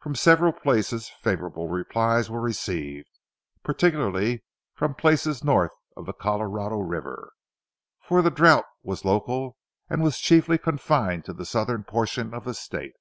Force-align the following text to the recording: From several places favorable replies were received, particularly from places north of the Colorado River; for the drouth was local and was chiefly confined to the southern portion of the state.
From 0.00 0.16
several 0.16 0.52
places 0.52 1.08
favorable 1.20 1.68
replies 1.68 2.28
were 2.28 2.40
received, 2.40 3.06
particularly 3.62 4.42
from 4.74 4.96
places 4.96 5.44
north 5.44 5.70
of 5.96 6.06
the 6.06 6.12
Colorado 6.12 6.78
River; 6.78 7.32
for 8.02 8.20
the 8.20 8.32
drouth 8.32 8.64
was 8.82 9.04
local 9.04 9.56
and 9.88 10.02
was 10.02 10.18
chiefly 10.18 10.58
confined 10.58 11.24
to 11.26 11.32
the 11.32 11.46
southern 11.46 11.84
portion 11.84 12.34
of 12.34 12.42
the 12.46 12.54
state. 12.54 12.94